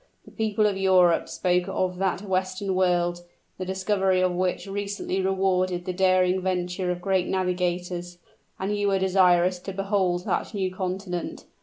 The 0.25 0.31
people 0.31 0.65
of 0.65 0.77
Europe 0.77 1.29
spoke 1.29 1.65
of 1.67 1.99
that 1.99 2.23
western 2.23 2.73
world, 2.73 3.21
the 3.59 3.65
discovery 3.65 4.19
of 4.19 4.33
which 4.33 4.65
recently 4.65 5.21
rewarded 5.21 5.85
the 5.85 5.93
daring 5.93 6.41
venture 6.41 6.89
of 6.89 7.03
great 7.03 7.27
navigators; 7.27 8.17
and 8.59 8.75
you 8.75 8.87
were 8.87 8.97
desirous 8.97 9.59
to 9.59 9.73
behold 9.73 10.25
that 10.25 10.55
new 10.55 10.73
continent. 10.73 11.45